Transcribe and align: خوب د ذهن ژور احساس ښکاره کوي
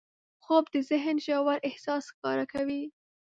خوب 0.43 0.65
د 0.73 0.75
ذهن 0.89 1.15
ژور 1.25 1.57
احساس 1.69 2.03
ښکاره 2.13 2.45
کوي 2.53 2.83